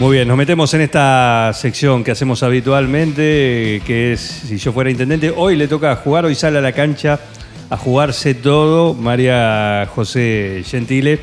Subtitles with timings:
[0.00, 4.90] Muy bien, nos metemos en esta sección que hacemos habitualmente, que es Si yo fuera
[4.90, 5.30] intendente.
[5.36, 7.20] Hoy le toca jugar, hoy sale a la cancha
[7.68, 11.20] a jugarse todo María José Gentile.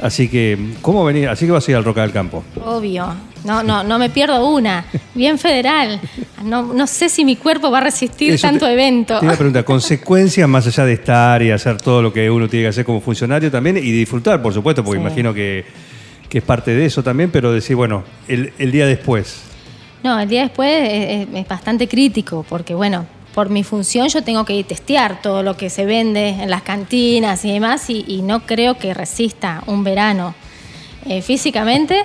[0.00, 1.28] Así que, ¿cómo venir?
[1.28, 2.44] Así que vas a ir al Roca del Campo.
[2.64, 3.04] Obvio.
[3.44, 4.84] No, no, no me pierdo una.
[5.14, 6.00] Bien federal.
[6.44, 9.18] No, no sé si mi cuerpo va a resistir Eso tanto te- evento.
[9.18, 12.48] Te iba a preguntar, consecuencias más allá de estar y hacer todo lo que uno
[12.48, 15.04] tiene que hacer como funcionario también y disfrutar, por supuesto, porque Sí.
[15.04, 15.64] imagino que,
[16.28, 19.42] que es parte de eso también, pero decir, bueno, el, día después.
[20.02, 24.62] No, el día después es, bastante crítico porque, bueno, por mi función yo tengo que
[24.64, 28.94] testear todo lo que se vende en las cantinas y demás y, no creo que
[28.94, 30.34] resista un verano
[31.06, 32.02] eh, físicamente,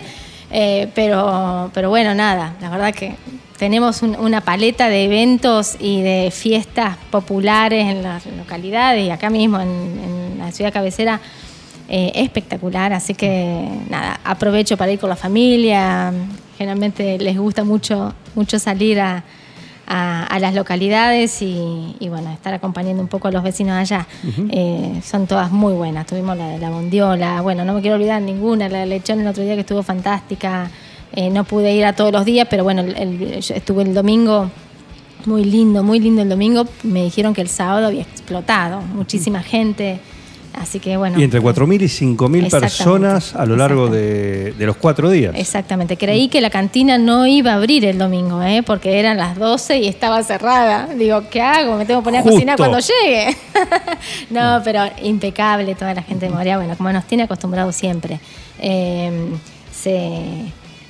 [0.52, 3.15] eh, pero, pero bueno, nada, la verdad que
[3.58, 9.30] tenemos un- una paleta de eventos y de fiestas populares en las localidades y acá
[9.30, 11.19] mismo en la ciudad cabecera
[11.89, 16.12] eh, espectacular, así que nada, aprovecho para ir con la familia,
[16.58, 19.23] generalmente les gusta mucho, mucho salir a,
[19.86, 24.08] a- a las localidades y, y, bueno, estar acompañando un poco a los vecinos allá.
[24.50, 28.22] Eh, son todas muy buenas, tuvimos la de la bondiola, bueno, no me quiero olvidar
[28.22, 30.70] ninguna, la de lechón el otro día que estuvo fantástica,
[31.16, 34.49] Eh, no pude ir a todos los días, pero bueno, el- estuve el domingo
[35.27, 36.66] muy lindo, muy lindo el domingo.
[36.82, 39.99] Me dijeron que el sábado había explotado, muchísima gente.
[40.53, 41.19] Así que bueno.
[41.19, 45.33] y entre 4.000 y 5.000 Exactamente, personas a lo largo de, de los cuatro días.
[45.36, 45.97] Exactamente.
[45.97, 48.61] Creí que la cantina no iba a abrir el domingo, ¿eh?
[48.63, 50.87] porque eran las 12 y estaba cerrada.
[50.95, 51.75] Digo, ¿qué hago?
[51.75, 53.36] Me tengo que poner a cocinar cuando llegue.
[54.30, 56.58] no, pero impecable toda la gente de Moria.
[56.58, 58.19] Bueno, como nos tiene acostumbrados siempre.
[58.59, 59.30] Eh,
[59.73, 60.21] se,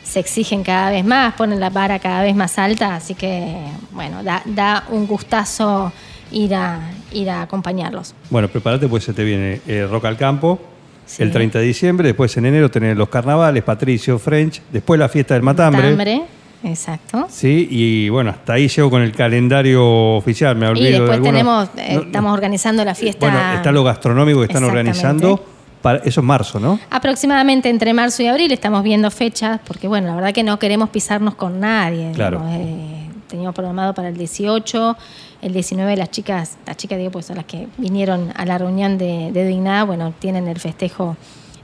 [0.03, 3.55] se exigen cada vez más, ponen la vara cada vez más alta, así que,
[3.91, 5.91] bueno, da, da un gustazo
[6.33, 8.13] ir a, ir a acompañarlos.
[8.29, 10.59] Bueno, prepárate, pues se te viene eh, Rock al Campo
[11.05, 11.21] Sí.
[11.21, 15.33] el 30 de diciembre, después en enero tenés los carnavales, Patricio, French, después la fiesta
[15.33, 15.89] del Matambre.
[15.89, 16.21] Tambre,
[16.63, 17.27] exacto.
[17.29, 19.85] Sí, y bueno, hasta ahí llego con el calendario
[20.15, 23.29] oficial, me Y olvido de después tenemos, eh, No, estamos organizando la fiesta.
[23.29, 25.43] Bueno, está lo gastronómico que están organizando.
[25.81, 26.79] Para, eso es marzo, ¿no?
[26.89, 30.89] Aproximadamente entre marzo y abril estamos viendo fechas, porque bueno, la verdad que no queremos
[30.89, 32.13] pisarnos con nadie.
[32.13, 32.37] Claro.
[32.37, 34.95] digamos, eh, teníamos programado para el 18,
[35.43, 38.97] el 19 las chicas, las chicas digo, pues son las que vinieron a la reunión
[38.97, 41.17] de, de bueno, tienen el festejo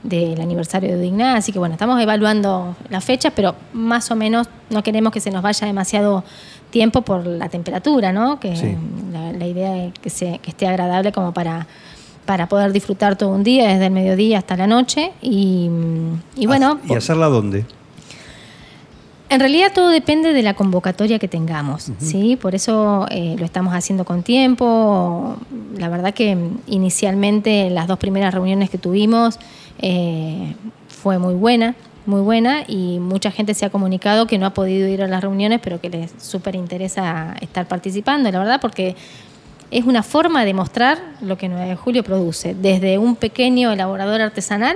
[0.03, 4.47] del aniversario de Digná, así que bueno, estamos evaluando las fechas, pero más o menos
[4.69, 6.23] no queremos que se nos vaya demasiado
[6.69, 8.39] tiempo por la temperatura, ¿no?
[8.39, 8.75] Que Sí.
[9.11, 11.67] la, la idea es que, se, que esté agradable como para
[12.25, 15.13] para poder disfrutar todo un día, desde el mediodía hasta la noche.
[15.19, 15.67] Y,
[16.35, 17.65] y bueno, ¿Y hacerla dónde?
[19.29, 22.35] En realidad todo depende de la convocatoria que tengamos, ¿sí?
[22.35, 25.37] Por eso eh, lo estamos haciendo con tiempo.
[25.77, 26.35] La verdad que
[26.65, 29.39] inicialmente las dos primeras reuniones que tuvimos
[29.81, 30.55] eh,
[30.87, 31.75] fue muy buena,
[32.07, 35.21] muy buena y mucha gente se ha comunicado que no ha podido ir a las
[35.21, 38.95] reuniones, pero que les súper interesa estar participando, la verdad, porque
[39.69, 44.21] es una forma de mostrar lo que 9 de julio produce, desde un pequeño elaborador
[44.21, 44.75] artesanal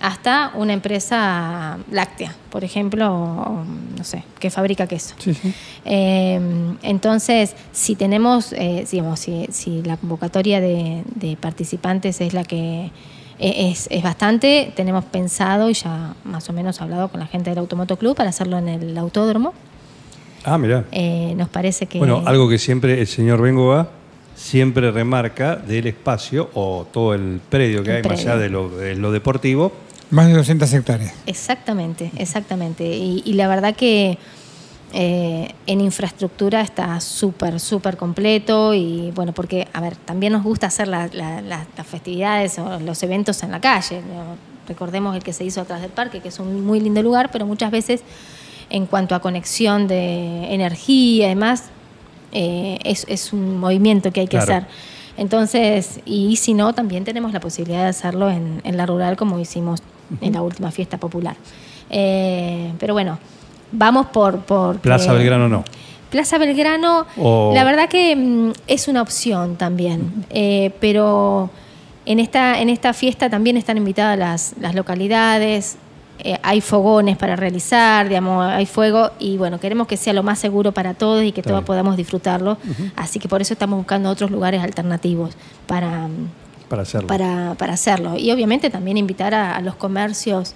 [0.00, 3.64] hasta una empresa láctea, por ejemplo, o,
[3.98, 5.14] no sé, que fabrica queso.
[5.18, 5.52] Sí, sí.
[5.84, 6.40] Eh,
[6.82, 12.90] entonces, si tenemos, eh, digamos, si, si la convocatoria de, de participantes es la que
[13.38, 17.50] e- es, es bastante, tenemos pensado y ya más o menos hablado con la gente
[17.50, 19.52] del Automoto Club para hacerlo en el autódromo.
[20.44, 20.84] Ah, mirá.
[20.92, 21.98] Eh, nos parece que...
[21.98, 23.90] Bueno, algo que siempre el señor Bengoa
[24.34, 28.70] siempre remarca del espacio o todo el predio que El hay más allá de lo,
[28.70, 29.70] de lo deportivo.
[30.10, 31.12] Más de 200 hectáreas.
[31.26, 32.84] Exactamente, exactamente.
[32.84, 34.18] Y, y la verdad que
[34.92, 40.66] eh, en infraestructura está súper, súper completo y bueno, porque, a ver, también nos gusta
[40.66, 44.00] hacer la- la- la- las festividades o los eventos en la calle.
[44.00, 44.36] ¿no?
[44.66, 47.46] Recordemos el que se hizo atrás del parque, que es un muy lindo lugar, pero
[47.46, 48.02] muchas veces
[48.68, 51.64] en cuanto a conexión de energía y demás,
[52.32, 54.52] eh, es, es un movimiento que hay que Claro.
[54.54, 54.66] hacer.
[55.16, 59.38] Entonces, y si no, también tenemos la posibilidad de hacerlo en, en la rural como
[59.38, 59.82] hicimos
[60.20, 61.36] en la última fiesta popular.
[61.90, 63.18] Eh, pero bueno,
[63.72, 64.40] vamos por...
[64.40, 65.64] por Plaza Belgrano no.
[66.10, 67.06] Plaza Belgrano,
[67.54, 71.50] la verdad que mm, es una opción también, eh, pero
[72.04, 75.76] en esta, en esta fiesta también están invitadas las, las localidades,
[76.18, 80.38] eh, hay fogones para realizar, digamos, hay fuego y bueno, queremos que sea lo más
[80.38, 82.58] seguro para todos y que todos podamos disfrutarlo,
[82.96, 85.36] así que por eso estamos buscando otros lugares alternativos
[85.66, 86.28] para, mm,
[86.70, 87.08] Para hacerlo.
[87.08, 88.16] para, para hacerlo.
[88.16, 90.54] Y obviamente también invitar a, a los comercios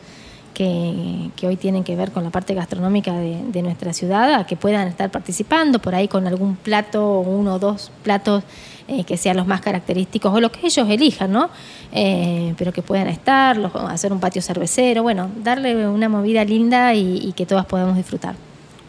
[0.55, 4.47] que, que hoy tienen que ver con la parte gastronómica de, de nuestra ciudad a
[4.47, 8.45] que puedan estar participando por ahí con algún plato, uno o dos platos
[8.87, 11.51] eh, que sean los más característicos o lo que ellos elijan, ¿no?
[11.93, 16.95] Eh, pero que puedan estar, los- hacer un patio cervecero, bueno, darle una movida linda
[16.95, 18.37] y, y que todas podamos disfrutar.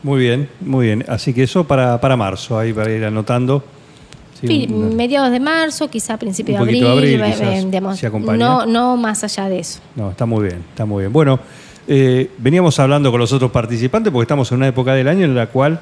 [0.04, 1.04] Muy bien, muy bien.
[1.08, 3.64] Así que eso para, para marzo, ahí para ir anotando.
[4.48, 8.38] Sí, una- mediados de marzo, quizá principio Un de abril, abril, quizás, digamos, si acompaña.
[8.38, 9.80] no, no más allá de eso.
[9.96, 11.14] No, está muy bien, está muy bien.
[11.14, 11.40] Bueno,
[11.88, 15.36] eh, veníamos hablando con los otros participantes porque estamos en una época del año en
[15.36, 15.80] la cual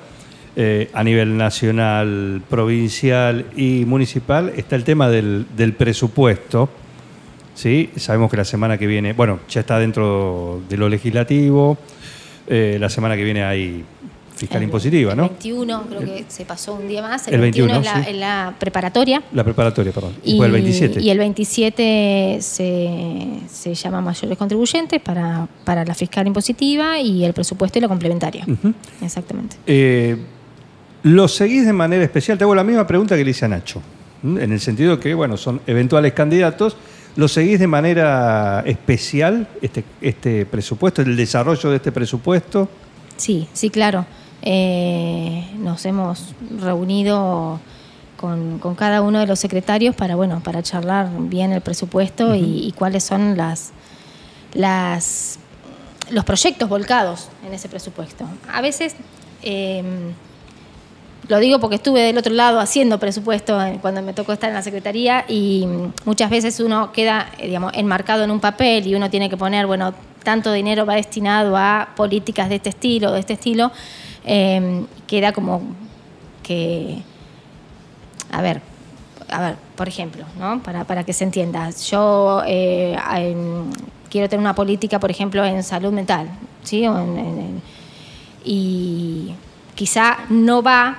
[0.55, 6.69] eh, a nivel nacional, provincial y municipal está el tema del, del presupuesto.
[7.55, 7.89] ¿sí?
[7.95, 11.77] Sabemos que la semana que viene, bueno, ya está dentro de lo legislativo,
[12.47, 13.83] eh, la semana que viene hay
[14.35, 15.29] fiscal El- impositiva, el ¿no?
[15.29, 17.27] 21, creo que se pasó un día más.
[17.27, 18.09] El, El 21, 21, es, la, sí.
[18.11, 19.23] es la preparatoria.
[19.31, 20.13] La preparatoria, perdón.
[20.23, 21.01] Y, fue el 27.
[21.01, 27.33] y el 27 se, se llama mayores contribuyentes para, para la fiscal impositiva y el
[27.33, 28.45] presupuesto y la complementaria.
[29.01, 29.55] Exactamente.
[29.67, 30.17] Eh,
[31.03, 32.37] ¿Lo seguís de manera especial?
[32.37, 33.81] Te hago la misma pregunta que le hice a Nacho.
[34.23, 36.77] En el sentido que, bueno, son eventuales candidatos.
[37.17, 42.69] ¿Lo seguís de manera especial este, este presupuesto, el desarrollo de este presupuesto?
[43.17, 44.05] Sí, sí, claro.
[44.45, 47.59] Eh, nos hemos reunido
[48.17, 52.67] con, con cada uno de los secretarios para, bueno, para charlar bien el presupuesto y,
[52.67, 53.71] y cuáles son las,
[54.53, 55.39] las,
[56.09, 58.25] los proyectos volcados en ese presupuesto.
[58.51, 58.95] A veces,
[59.41, 59.83] eh,
[61.27, 64.55] lo digo porque estuve del otro lado haciendo presupuesto eh, cuando me tocó estar en
[64.55, 68.95] la secretaría y mm, muchas veces uno queda, eh, digamos, enmarcado en un papel y
[68.95, 69.93] uno tiene que poner, bueno,
[70.23, 73.71] tanto dinero va destinado a políticas de este estilo, de este estilo,
[74.25, 75.61] eh, queda como
[76.41, 77.01] que,
[78.31, 78.61] a ver,
[79.29, 80.61] a ver, por ejemplo, ¿no?
[80.61, 82.95] para, para que se entienda, yo eh,
[84.09, 86.29] quiero tener una política, por ejemplo, en salud mental,
[86.63, 86.85] ¿sí?
[88.45, 89.33] Y
[89.75, 90.97] quizá no va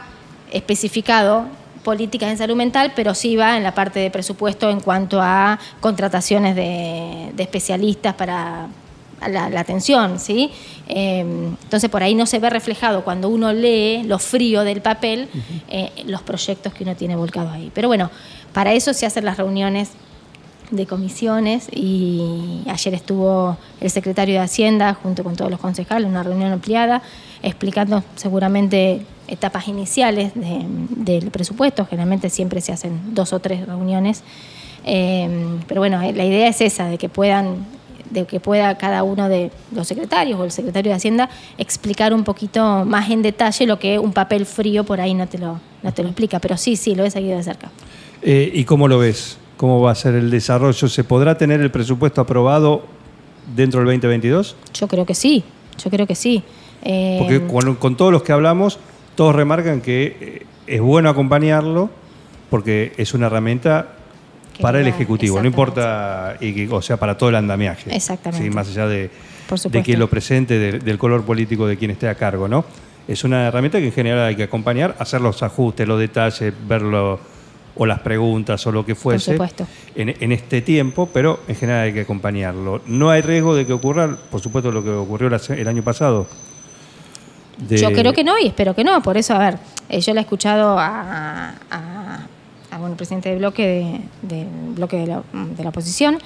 [0.50, 1.46] especificado
[1.84, 5.58] políticas en salud mental, pero sí va en la parte de presupuesto en cuanto a
[5.80, 8.68] contrataciones de especialistas para
[9.28, 10.50] la, la atención, ¿sí?
[10.88, 11.20] Eh,
[11.62, 15.28] entonces por ahí no se ve reflejado cuando uno lee lo frío del papel
[15.68, 17.70] eh, los proyectos que uno tiene volcados ahí.
[17.74, 18.10] Pero bueno,
[18.52, 19.90] para eso se hacen las reuniones
[20.70, 26.22] de comisiones y ayer estuvo el secretario de Hacienda junto con todos los concejales, una
[26.22, 27.02] reunión ampliada,
[27.42, 34.22] explicando seguramente etapas iniciales de- del presupuesto, generalmente siempre se hacen dos o tres reuniones,
[34.86, 35.28] Eh,
[35.66, 37.64] pero bueno, la idea es esa, de que puedan
[38.14, 41.28] de que pueda cada uno de los secretarios o el secretario de Hacienda
[41.58, 45.36] explicar un poquito más en detalle lo que un papel frío por ahí no te
[45.36, 47.70] lo, no te lo explica, pero sí, sí, lo he seguido de cerca.
[48.22, 49.36] Eh, ¿Y cómo lo ves?
[49.58, 50.88] ¿Cómo va a ser el desarrollo?
[50.88, 52.84] ¿Se podrá tener el presupuesto aprobado
[53.54, 54.56] dentro del 2022?
[54.72, 55.44] Yo creo que sí,
[55.82, 56.42] yo creo que sí.
[56.82, 58.78] Eh, Porque con, con todos los que hablamos,
[59.14, 61.90] todos remarcan que eh, es bueno acompañarlo
[62.50, 63.96] porque es una herramienta
[64.60, 67.94] para el Ejecutivo, no importa, y o sea, para todo el andamiaje.
[67.94, 68.44] Exactamente.
[68.46, 69.10] Sí, más allá de,
[69.48, 72.64] Por de quien lo presente, de- del color político de quien esté a cargo, ¿no?
[73.08, 77.20] Es una herramienta que en general hay que acompañar, hacer los ajustes, los detalles, verlo
[77.76, 79.66] o las preguntas o lo que fuese supuesto.
[79.96, 82.80] en, en este tiempo, pero en general hay que acompañarlo.
[82.86, 86.26] No hay riesgo de que ocurra, por supuesto, lo que ocurrió la el año pasado.
[87.58, 89.02] De- Yo creo que no y espero que no.
[89.02, 89.58] Por eso, a ver,
[89.88, 92.26] eh, yo le he escuchado a, a-
[92.74, 93.66] a, bueno, el presidente del bloque,
[94.22, 96.18] de, del bloque de la, de la oposición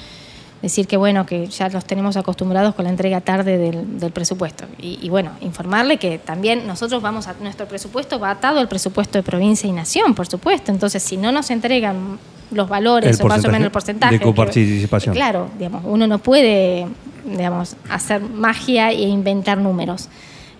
[0.62, 4.64] decir que bueno, que ya los tenemos acostumbrados con la entrega tarde del, del presupuesto.
[4.80, 9.18] Y, y bueno, informarle que también nosotros vamos a, nuestro presupuesto va atado al presupuesto
[9.18, 10.72] de provincia y nación, por supuesto.
[10.72, 12.18] Entonces, si no nos entregan
[12.50, 14.18] los valores El o más o menos el porcentaje.
[14.18, 15.12] de coparticipación.
[15.14, 16.88] que- claro, digamos, uno no puede,
[17.24, 20.08] digamos, hacer magia e inventar números.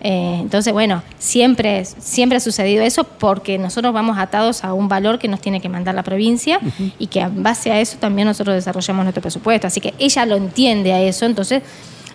[0.01, 5.19] Eh, entonces, bueno, siempre, siempre ha sucedido eso porque nosotros vamos atados a un valor
[5.19, 6.59] que nos tiene que mandar la provincia
[6.97, 9.67] y que en base a eso también nosotros desarrollamos nuestro presupuesto.
[9.67, 11.63] Así que ella lo entiende a eso, entonces,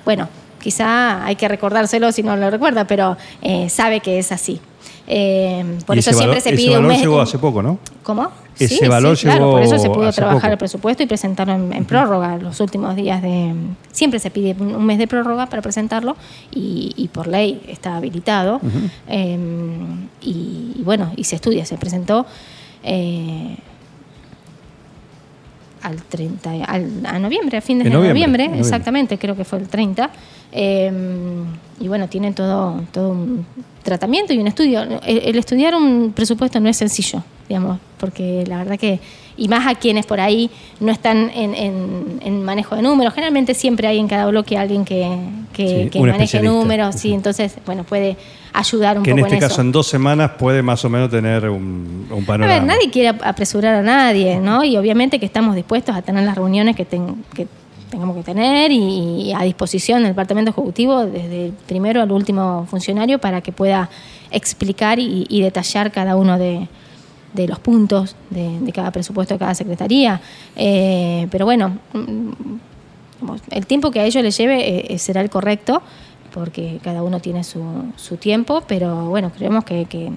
[0.05, 0.29] bueno,
[0.62, 4.61] quizá hay que recordárselo si no lo recuerda, pero eh, sabe que es así.
[5.07, 7.00] Eh, por eso siempre valor- se ese pide un mes.
[7.00, 7.79] llegó hace poco, ¿no?
[8.03, 8.31] ¿Cómo?
[8.58, 10.52] Ese valor claro, llegó por eso se pudo trabajar poco.
[10.52, 13.52] el presupuesto y presentarlo en, en prórroga los últimos días de...
[13.92, 16.16] Siempre se pide un, mes de prórroga para presentarlo
[16.52, 18.61] y, y por ley está habilitado.
[19.08, 19.38] Eh,
[20.20, 22.26] y, y bueno, y se estudia, se presentó
[22.84, 23.56] eh,
[25.85, 28.61] al 30, al, a noviembre, a fines de noviembre, noviembre, en noviembre.
[28.61, 30.11] exactamente, creo que fue el 30.
[30.50, 30.93] Eh,
[31.81, 33.47] y bueno, tiene todo, todo un
[33.83, 34.83] tratamiento y un estudio.
[34.83, 38.99] El, el estudiar un presupuesto no es sencillo, digamos, porque la verdad que,
[39.37, 40.50] y más a quienes por ahí
[40.81, 44.85] no están en, en- en manejo de números, generalmente siempre hay en cada bloque alguien
[44.85, 45.09] que,
[45.53, 48.17] que, Sí, que maneje números, sí, entonces, bueno, puede
[48.53, 49.62] ayudar un Que en poco este en caso eso.
[49.62, 52.55] en dos semanas puede más o menos tener un, un A panorama.
[52.55, 54.62] ver, nadie quiere ap- apresurar a nadie, ¿no?
[54.62, 57.49] Y obviamente que estamos dispuestos a tener las reuniones que, ten- que
[57.91, 63.19] tengamos que tener y, a disposición del Departamento Ejecutivo, desde el primero al último funcionario,
[63.19, 63.88] para que pueda
[64.31, 66.67] explicar y, y detallar cada uno de,
[67.35, 70.21] de los puntos de, cada presupuesto de cada secretaría.
[70.57, 72.31] Eh, pero bueno, mm,
[73.50, 75.83] el tiempo que a ellos les lleve eh, eh, será el correcto,
[76.33, 77.62] porque cada uno tiene su,
[77.97, 80.11] su tiempo, pero bueno, creemos que, que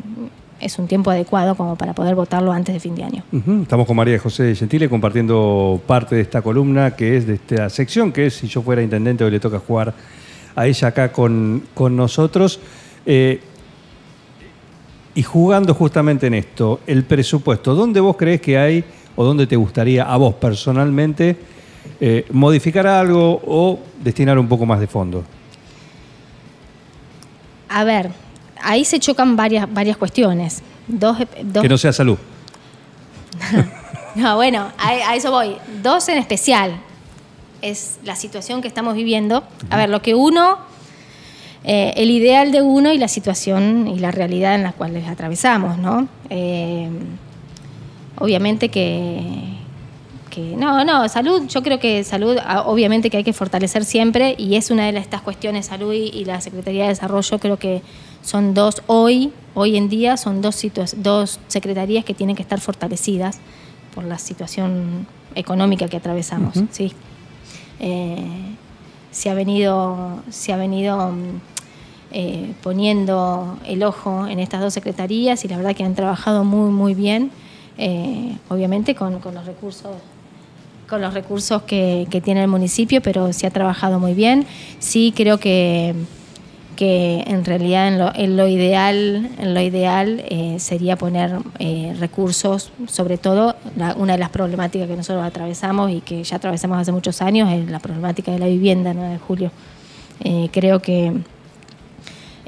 [0.59, 3.23] es un tiempo adecuado como para poder votarlo antes de fin de año.
[3.61, 8.11] Estamos con María José Gentile compartiendo parte de esta columna que es de esta sección,
[8.11, 9.93] que es si yo fuera intendente hoy le toca jugar
[10.55, 12.59] a ella acá con, con nosotros.
[15.17, 18.83] Y jugando justamente en esto, el presupuesto, ¿dónde vos crees que hay
[19.15, 21.35] o dónde te gustaría a vos personalmente
[21.99, 25.23] eh, modificar algo o destinar un poco más de fondo?
[27.69, 28.11] A ver,
[28.61, 30.61] ahí se chocan varias, varias cuestiones.
[30.87, 32.17] Dos, dos- Que no sea salud.
[34.15, 35.57] No, bueno, a, a eso voy.
[35.83, 36.71] Dos en especial.
[37.61, 39.43] Es la situación que estamos viviendo.
[39.69, 40.57] A ver, lo que uno,
[41.69, 45.07] eh, el ideal de uno y la situación y la realidad en la cual les
[45.07, 46.07] atravesamos, ¿no?
[46.29, 46.89] Eh,
[48.19, 49.21] obviamente que,
[50.29, 54.35] que- No, no, salud, yo creo que salud, ah, obviamente que hay que fortalecer siempre
[54.37, 57.81] y es una de estas cuestiones, salud y, y la Secretaría de Desarrollo, creo que
[58.21, 60.65] son dos, hoy, hoy en día, son dos,
[60.97, 63.39] dos secretarías que tienen que estar fortalecidas
[63.93, 65.05] por la situación
[65.35, 66.91] económica que atravesamos, ¿sí?
[67.79, 68.17] Eh,
[69.11, 71.39] se ha venido, se ha venido mm,
[72.11, 76.71] eh, poniendo el ojo en estas dos secretarías y la verdad que han trabajado muy,
[76.71, 77.31] muy bien,
[77.77, 79.91] eh, obviamente con, los recursos
[80.87, 84.47] con los recursos que, tiene el municipio, pero se ha trabajado muy bien.
[84.79, 85.95] Sí, creo que,
[86.77, 91.37] que en realidad en lo, en lo ideal, en lo ideal eh, sería poner
[91.99, 93.57] recursos, sobre todo
[93.97, 97.69] una de las problemáticas que nosotros atravesamos y que ya atravesamos hace muchos años es
[97.69, 99.51] la problemática de la vivienda, 9 de julio.
[100.51, 101.13] Creo que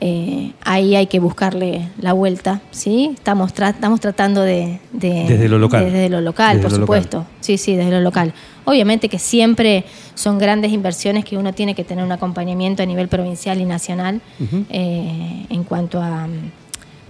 [0.02, 3.12] eh, ahí hay que buscarle la vuelta, ¿sí?
[3.14, 5.84] Estamos, tra- estamos tratando de, de- Desde lo local.
[5.86, 7.02] Desde lo local, Desde por lo local.
[7.04, 7.26] supuesto.
[7.42, 8.34] Sí, sí, desde lo local.
[8.66, 9.84] Obviamente que siempre
[10.16, 14.22] son grandes inversiones que uno tiene que tener un acompañamiento a nivel provincial y nacional
[14.70, 16.52] eh, en cuanto a mm,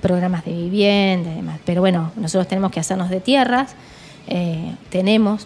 [0.01, 1.59] programas de vivienda y demás.
[1.65, 3.75] Pero bueno, nosotros tenemos que hacernos de tierras,
[4.27, 5.45] eh, tenemos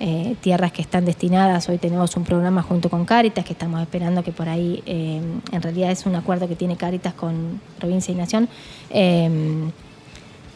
[0.00, 4.22] eh, tierras que están destinadas, hoy tenemos un programa junto con Cáritas que estamos esperando
[4.24, 5.20] que por ahí, eh,
[5.52, 8.48] en realidad es un acuerdo que tiene Cáritas con provincia y nación.
[8.90, 9.70] eh,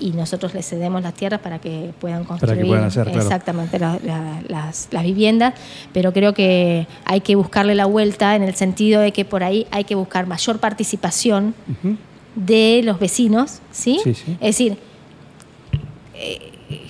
[0.01, 3.21] y nosotros les cedemos las tierras para que puedan construir puedan hacer, claro.
[3.21, 5.55] exactamente la- la- las, las viviendas,
[5.93, 9.67] pero creo que hay que buscarle la vuelta en el sentido de que por ahí
[9.73, 11.53] hay que buscar mayor participación
[12.37, 13.99] de los vecinos, ¿sí?
[14.05, 14.33] Sí, sí.
[14.41, 14.79] Es decir,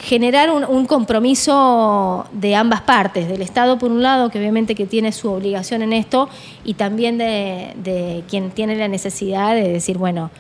[0.01, 5.13] generar un, compromiso de ambas partes, del Estado por un lado, que obviamente que tiene
[5.13, 6.29] su obligación en esto,
[6.65, 10.31] y también de, quien tiene la necesidad de decir, bueno,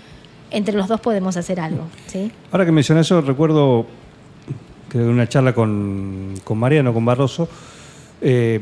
[0.50, 2.33] entre los dos podemos hacer algo, ¿sí?
[2.50, 3.87] Ahora que mencionas eso, recuerdo
[4.90, 7.49] que en una charla con, con Mariano, con Barroso,
[8.21, 8.61] eh,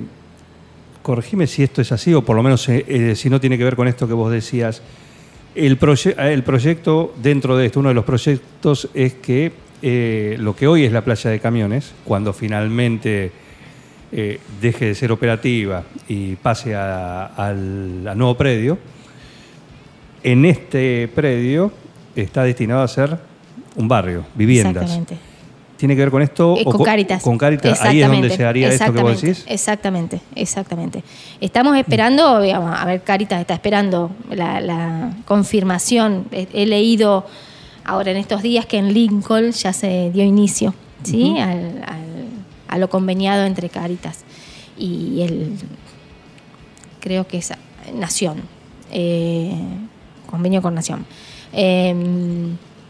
[1.00, 3.64] corregime si esto es así, o por lo menos eh, eh, si no tiene que
[3.64, 4.82] ver con esto que vos decías.
[5.54, 5.78] El,
[6.18, 10.84] el proyecto, dentro de esto, uno de los proyectos es que eh, lo que hoy
[10.84, 13.30] es la playa de camiones, cuando finalmente
[14.10, 18.78] eh, deje de ser operativa y pase a- al, al nuevo predio,
[20.24, 21.70] en este predio
[22.16, 23.16] está destinado a ser
[23.76, 24.82] un barrio, viviendas.
[24.82, 25.16] Exactamente.
[25.76, 26.56] ¿Tiene que ver con esto?
[26.56, 27.22] Eh, o con Cáritas.
[27.22, 29.44] Con Cáritas, ahí es donde se haría esto que vos decís.
[29.46, 31.04] Exactamente, exactamente.
[31.40, 36.24] Estamos esperando, digamos, a ver, Cáritas está esperando la, la confirmación.
[36.32, 37.26] He, he leído
[37.86, 41.38] ahora en estos días que en Lincoln ya se dio inicio, ¿sí?
[41.38, 42.26] Al- al-
[42.68, 44.24] a lo conveniado entre Cáritas
[44.76, 45.52] y el,
[47.00, 47.52] creo que es
[47.94, 48.42] Nación,
[48.90, 49.52] eh,
[50.28, 51.06] convenio con Nación.
[51.52, 51.94] Eh,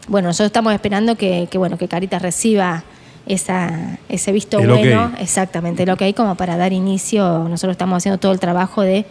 [0.08, 2.84] bueno, nosotros estamos esperando que, que, bueno, que Caritas reciba
[3.26, 7.40] esa, ese visto El bueno, exactamente, lo que hay como para dar inicio.
[7.48, 9.04] Nosotros estamos haciendo todo el trabajo de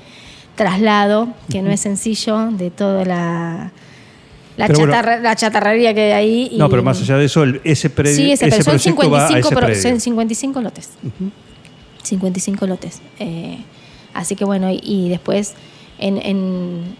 [0.55, 3.71] traslado, que no es sencillo, de toda la,
[4.57, 4.93] la, bueno.
[4.93, 6.49] chatarra- la chatarrería que hay ahí.
[6.53, 9.25] y- No, pero más allá de eso, el- ese predio, Sí, ese, son proyecto va
[9.25, 9.81] a 55, ese pro- predio.
[9.81, 10.89] son 55 lotes.
[12.03, 13.01] 55 lotes.
[13.19, 13.57] Eh,
[14.13, 15.53] así que bueno, y, y después
[15.99, 16.95] en, en-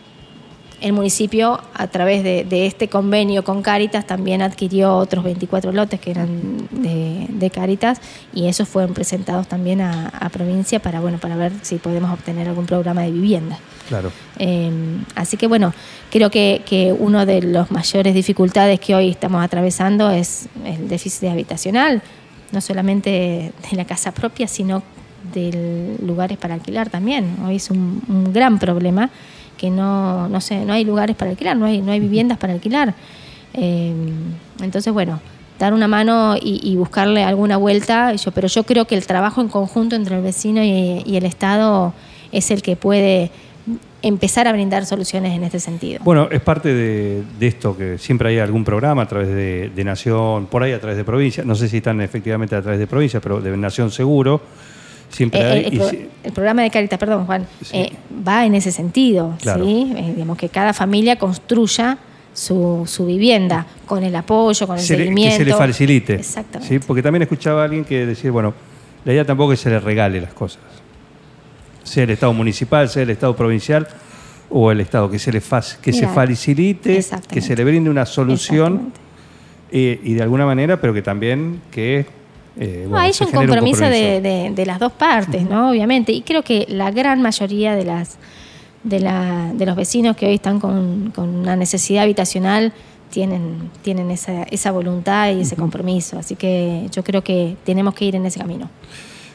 [0.86, 6.00] el municipio, a través de, de este convenio con Caritas, también adquirió otros 24 lotes
[6.00, 6.28] que eran
[6.70, 8.00] de, de Caritas
[8.36, 12.48] y esos fueron presentados también a, a provincia para, bueno, para ver si podemos obtener
[12.48, 13.58] algún programa de vivienda.
[13.90, 14.12] Claro.
[14.38, 14.70] Eh,
[15.16, 15.74] así que bueno,
[16.12, 21.30] creo que, que una de las mayores dificultades que hoy estamos atravesando es el déficit
[21.30, 22.04] habitacional,
[22.52, 24.84] no solamente de la casa propia, sino
[25.34, 27.38] de lugares para alquilar también.
[27.44, 29.10] Hoy es un, un gran problema
[29.58, 32.54] que no, no, sé, no hay lugares para alquilar, no hay, no hay viviendas para
[32.54, 32.94] alquilar.
[33.54, 33.94] Eh,
[34.62, 35.20] entonces, bueno,
[35.60, 39.42] dar una mano y, y buscarle alguna vuelta, yo, pero yo creo que el trabajo
[39.42, 41.94] en conjunto entre el vecino y, y el Estado
[42.32, 43.32] es el que puede
[44.02, 46.00] empezar a brindar soluciones en este sentido.
[46.04, 49.84] Bueno, es parte de, de esto que siempre hay algún programa a través de, de
[49.84, 52.86] Nación, por ahí a través de provincia, no sé si están efectivamente a través de
[52.86, 54.42] provincia, pero de Nación seguro,
[55.10, 55.66] siempre Eh, hay.
[55.66, 57.78] el, y pro- si- el programa de Caritas, perdón Juan, Sí.
[57.78, 57.94] eh,
[58.28, 59.66] va en ese sentido, Claro.
[59.66, 59.94] ¿sí?
[59.96, 61.98] Eh, digamos que cada familia construya
[62.34, 65.38] su, su vivienda con el apoyo, con el se le- que seguimiento.
[65.38, 66.16] se le facilite.
[66.16, 66.80] Exactamente.
[66.80, 66.84] ¿sí?
[66.86, 68.54] Porque también escuchaba a alguien que decía, bueno,
[69.06, 70.60] la idea tampoco es que se le regale las cosas.
[71.84, 73.88] Sea el Estado municipal, sea el Estado provincial
[74.50, 75.42] o el Estado, que se le
[75.82, 78.92] que se facilite, que se le brinde una solución
[79.72, 82.06] y de alguna manera, pero que también que...
[82.60, 84.22] eh, No, bueno, hay un genere compromiso de, compromiso.
[84.22, 85.70] de- de las dos partes, ¿no?
[85.72, 86.12] Obviamente.
[86.12, 88.18] Y creo que la gran mayoría de las
[88.84, 92.72] de, la, de los vecinos que hoy están con, con una necesidad habitacional
[93.10, 96.20] tienen, tienen esa, esa voluntad y ese compromiso.
[96.20, 98.70] Así que yo creo que tenemos que ir en ese camino.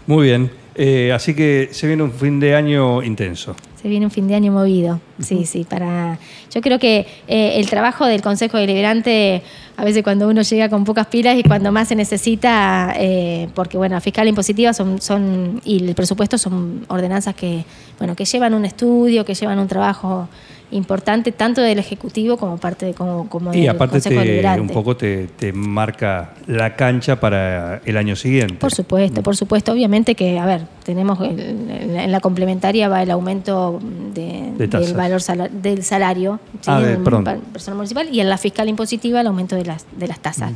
[0.06, 0.50] Muy bien.
[0.74, 3.56] Eh, así que se viene un fin de año intenso.
[3.80, 6.18] Se viene un fin de año movido, sí, sí, para...
[6.54, 9.42] Yo creo que eh, el trabajo del Consejo Deliberante,
[9.76, 13.78] a veces cuando uno llega con pocas pilas y cuando más se necesita, eh, porque
[13.78, 17.64] bueno, fiscal impositiva son, son, y el presupuesto son ordenanzas que,
[17.98, 20.28] bueno, que llevan un estudio, que llevan un trabajo
[20.72, 24.68] importante, tanto del Ejecutivo como parte de, como, como Y del aparte Consejo te, un
[24.68, 28.54] poco te, te marca la cancha para el año siguiente.
[28.54, 29.72] Por supuesto, por supuesto.
[29.72, 33.80] Obviamente que, a ver, tenemos el- en la complementaria va el aumento
[34.14, 36.70] de- del valor del salario ¿sí?
[36.70, 40.06] Ah, de- pa- personal municipal y en la fiscal impositiva el aumento de las, de
[40.08, 40.52] las tasas.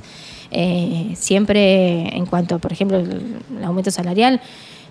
[0.50, 4.40] Eh, siempre en cuanto, por ejemplo, el, el aumento salarial,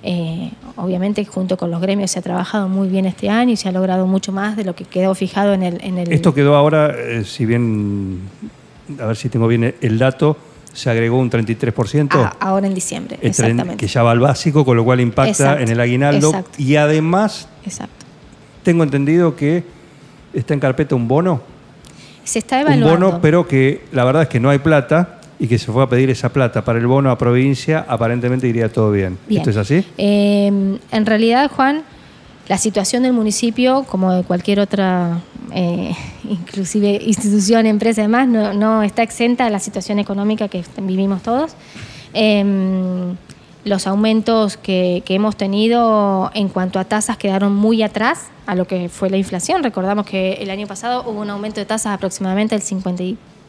[0.03, 3.69] eh, obviamente junto con los gremios se ha trabajado muy bien este año y se
[3.69, 5.81] ha logrado mucho más de lo que quedó fijado en el...
[5.83, 8.19] En el Esto quedó ahora, eh, si bien,
[8.99, 10.35] a ver si tengo bien el dato,
[10.73, 12.09] se agregó un 33%.
[12.13, 13.77] Ah, ahora en diciembre, exactamente.
[13.77, 16.27] que ya va al básico, con lo cual impacta Exacto, en el aguinaldo.
[16.29, 16.51] exacto.
[16.61, 18.05] Y además, Exacto.
[18.63, 19.63] tengo entendido que
[20.33, 21.41] está en carpeta un bono.
[22.25, 22.89] Se está Un evaluando.
[23.07, 25.88] bono, pero que la verdad es que no hay plata y que se fue a
[25.88, 29.17] pedir esa plata para el bono a provincia, aparentemente iría todo bien.
[29.28, 29.41] Bien.
[29.41, 29.86] ¿Esto es así?
[29.98, 31.84] Eh, en realidad, Juan,
[32.48, 35.22] la situación del municipio, como de cualquier otra,
[35.54, 35.93] eh,
[36.30, 41.24] inclusive institución, empresa y demás, no, no está exenta de la situación económica que vivimos
[41.24, 41.56] todos.
[42.13, 43.13] Eh,
[43.65, 48.67] los aumentos que, que hemos tenido en cuanto a tasas quedaron muy atrás a lo
[48.67, 49.63] que fue la inflación.
[49.63, 52.62] Recordamos que el año pasado hubo un aumento de tasas aproximadamente del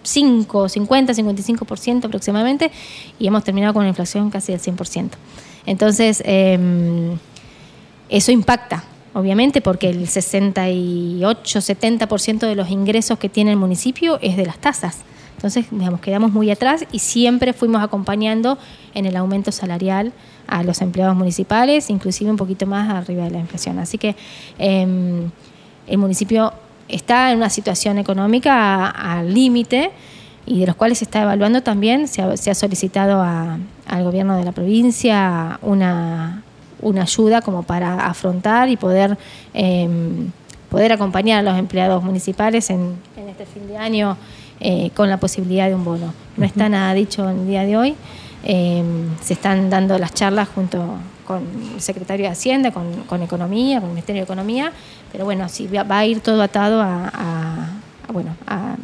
[0.05, 2.71] 55, 50, 55% aproximadamente
[3.19, 5.11] y hemos terminado con una inflación casi del 100%.
[5.67, 7.17] Entonces, eh,
[8.09, 14.37] eso impacta, obviamente, porque el 68, 70% de los ingresos que tiene el municipio es
[14.37, 14.99] de las tasas.
[15.37, 18.57] Entonces, digamos, quedamos muy atrás y siempre fuimos acompañando
[18.95, 20.13] en el aumento salarial
[20.47, 23.79] a los empleados municipales, inclusive un poquito más arriba de la inflación.
[23.79, 24.15] Así que
[24.59, 25.29] eh,
[25.87, 26.53] el municipio
[26.89, 29.91] está en una situación económica al límite
[30.47, 34.05] y de los cuales se está evaluando también, se ha, se ha solicitado a- al
[34.05, 36.43] gobierno de la provincia una,
[36.83, 39.17] una ayuda como para afrontar y poder,
[39.55, 39.89] eh,
[40.71, 44.17] poder acompañar a los empleados municipales en, en este fin de año
[44.61, 46.13] eh, con la posibilidad de un bono.
[46.37, 47.95] No está nada dicho en el día de hoy.
[48.45, 48.83] Eh,
[49.23, 51.43] se están dando las charlas junto con
[51.75, 54.73] el secretario de Hacienda, con, con Economía, con el Ministerio de Economía,
[55.15, 57.69] pero bueno, sí va va a ir todo atado a, a-
[58.09, 58.75] a, bueno, a,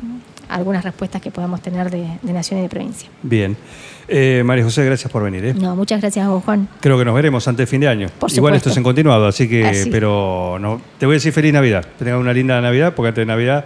[0.48, 3.08] algunas respuestas que podamos tener de, de Nación y de provincia.
[3.22, 3.56] Bien.
[4.08, 5.44] Eh, María José, gracias por venir.
[5.44, 5.54] ¿eh?
[5.54, 6.68] No, muchas gracias a vos, Juan.
[6.80, 8.08] Creo que nos veremos antes de fin de año.
[8.18, 9.90] Por Igual esto es en continuado, así que, Así.
[9.90, 11.84] pero no, te voy a decir feliz Navidad.
[11.98, 13.64] Que tengas una linda Navidad, porque antes de Navidad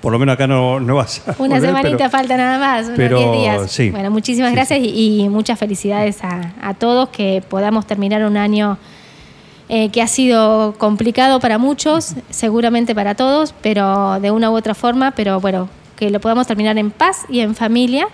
[0.00, 2.86] por lo menos acá no, no vas a Una volver, semanita pero- falta nada más,
[2.86, 3.70] unos pero 10 días.
[3.72, 3.90] sí.
[3.90, 8.36] Bueno, muchísimas Sí, gracias Y, y muchas felicidades a, a todos que podamos terminar un
[8.36, 8.78] año
[9.68, 14.74] eh, que ha sido complicado para muchos, seguramente para todos, pero de una u otra
[14.74, 18.06] forma, pero bueno, que lo podamos terminar en paz y en familia,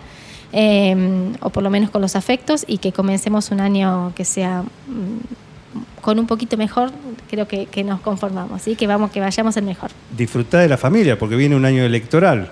[0.52, 0.96] eh,
[1.40, 6.00] o por lo menos con los afectos, y que comencemos un año que sea mm,
[6.00, 6.90] con un poquito mejor,
[7.30, 8.74] creo que, que nos conformamos, ¿sí?
[8.74, 9.90] que vamos, que vayamos el mejor.
[10.16, 12.50] Disfrutá de la familia, porque viene un año electoral.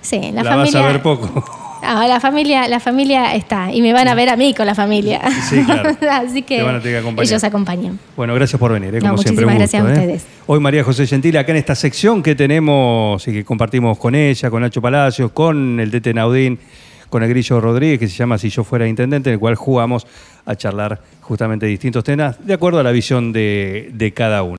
[0.00, 0.62] Sí, la, La, familia.
[0.62, 1.44] vas a ver poco.
[1.82, 4.74] Ah, la familia, la familia está y me van a ver a mí con la
[4.74, 5.20] familia.
[5.48, 5.96] Sí, claro.
[6.10, 7.30] Así que, van a tener que acompañar.
[7.30, 7.98] ellos acompañan.
[8.16, 9.00] Bueno, gracias por venir, ¿eh?
[9.00, 9.46] No, como siempre.
[9.46, 10.06] muchísimas gusto, gracias a ¿eh?
[10.06, 10.26] ustedes.
[10.46, 14.50] Hoy María José Gentile, acá en esta sección que tenemos y que compartimos con ella,
[14.50, 16.58] con Nacho Palacios, con el Tete Naudín,
[17.08, 20.06] con el Grillo Rodríguez, que se llama Si yo fuera intendente, en el cual jugamos
[20.44, 24.58] a charlar justamente distintos temas de acuerdo a la visión de, de cada uno.